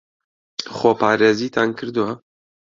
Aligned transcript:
خۆپارێزیتان 0.75 1.69
کردووە؟ 1.77 2.11